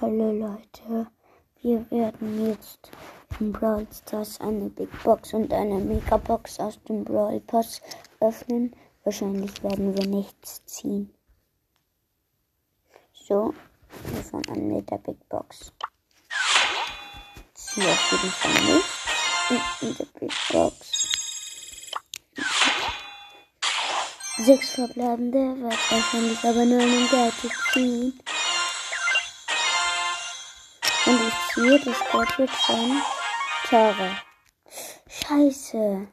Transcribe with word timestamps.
Hallo 0.00 0.32
Leute, 0.32 1.06
wir 1.62 1.88
werden 1.88 2.48
jetzt 2.48 2.90
in 3.38 3.52
Brawl 3.52 3.86
Stars 3.92 4.40
eine 4.40 4.68
Big 4.68 4.90
Box 5.04 5.32
und 5.34 5.52
eine 5.52 5.78
Mega 5.78 6.16
Box 6.16 6.58
aus 6.58 6.82
dem 6.82 7.04
Brawl 7.04 7.38
Pass 7.38 7.80
öffnen. 8.18 8.74
Wahrscheinlich 9.04 9.62
werden 9.62 9.96
wir 9.96 10.04
nichts 10.08 10.64
ziehen. 10.66 11.14
So, 13.12 13.54
wir 14.08 14.22
fangen 14.24 14.48
an 14.48 14.66
mit 14.66 14.90
der 14.90 14.98
Big 14.98 15.28
Box. 15.28 15.72
Zieh 17.54 17.82
auf 17.82 18.12
jeden 18.12 18.30
Fall 18.30 18.64
nicht. 18.64 19.80
Und 19.80 19.88
in 19.88 19.96
der 19.96 20.18
Big 20.18 20.32
Box. 20.50 20.90
Sechs 24.38 24.70
verbleibende, 24.70 25.56
wird 25.56 25.92
wahrscheinlich 25.92 26.44
aber 26.44 26.64
nur 26.64 26.80
einen 26.80 27.08
Gadget 27.08 27.52
ziehen. 27.72 28.20
Und 31.06 31.20
ich 31.20 31.34
ziehe 31.52 31.78
das 31.80 31.98
Gadget 32.10 32.50
von 32.50 33.02
Tara. 33.68 34.16
Scheiße. 35.06 36.08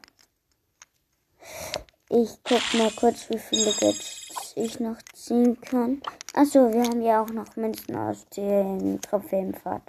Ich 2.10 2.38
guck 2.44 2.74
mal 2.74 2.90
kurz, 2.90 3.30
wie 3.30 3.38
viele 3.38 3.72
Gadgets 3.72 4.52
ich 4.54 4.80
noch 4.80 5.00
ziehen 5.14 5.58
kann. 5.62 6.02
Achso, 6.34 6.70
wir 6.70 6.82
haben 6.82 7.00
ja 7.00 7.22
auch 7.22 7.30
noch 7.30 7.56
Münzen 7.56 7.96
aus 7.96 8.26
den 8.36 9.00
Trophäenpfad. 9.00 9.82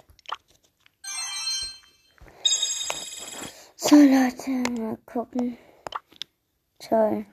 So, 3.76 3.96
Leute, 3.96 4.50
mal 4.80 4.96
gucken. 5.04 5.58
Toll. 6.78 7.26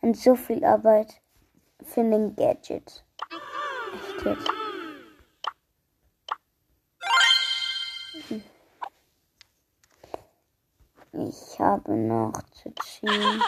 Und 0.00 0.16
so 0.16 0.34
viel 0.34 0.64
Arbeit 0.64 1.20
für 1.84 2.02
den 2.02 2.34
Gadget. 2.34 3.03
Jetzt. 4.24 4.48
Hm. 8.28 8.42
Ich 11.12 11.60
habe 11.60 11.92
noch 11.92 12.32
zu 12.52 12.74
ziehen. 12.82 13.42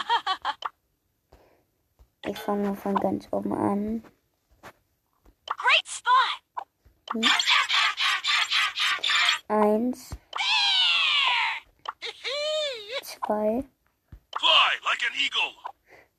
Ich 2.25 2.37
fange 2.37 2.75
von 2.75 2.95
ganz 2.95 3.27
oben 3.31 3.53
an. 3.53 4.03
Great 5.47 5.87
spot! 5.87 6.41
Eins, 9.47 10.09
zwei, 13.01 13.63
Fly 14.37 14.79
like 14.83 15.03
an 15.03 15.13
eagle. 15.15 15.55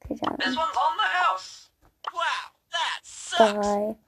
okay, 0.05 0.17
dann 0.21 0.37
This 0.39 0.57
one's 0.57 0.77
on 0.77 0.97
the 0.97 1.05
house. 1.05 1.71
Wow, 2.13 2.51
that 2.73 3.01
sucks. 3.05 3.53
drei! 3.53 4.08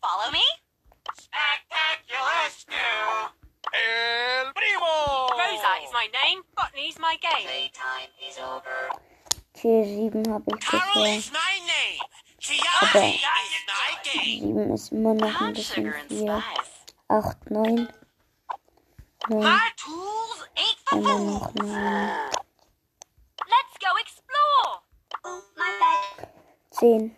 my 6.01 6.07
name, 6.07 6.41
Botany's 6.55 6.97
my 6.97 7.15
game. 7.21 7.45
Playtime 7.45 8.09
is 8.27 8.37
over. 8.39 8.89
T7 9.55 10.31
habe 10.31 10.45
ich 10.47 10.65
bisher. 12.39 12.71
Aber 12.81 13.01
7 14.23 14.73
ist 14.73 14.91
immer 14.91 15.13
noch 15.13 15.41
ein 15.41 15.53
bisschen 15.53 15.93
viel. 16.07 16.43
8, 17.07 17.51
9. 17.51 17.93
9. 19.29 19.61
Und 20.91 21.05
dann 21.05 21.25
noch 21.27 21.53
9. 21.53 22.31
10. 26.71 27.15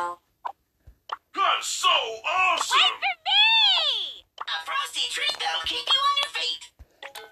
Hello. 0.00 0.18
That's 1.34 1.66
so 1.66 1.88
awesome. 1.88 2.78
Wait 2.80 2.96
for 3.02 3.16
me! 3.28 4.24
A 4.40 4.56
frosty 4.64 5.04
treat 5.12 5.36
that'll 5.38 5.66
keep 5.66 5.86
you 5.92 6.00
on 6.08 6.16
your 6.22 6.32
feet. 6.32 6.62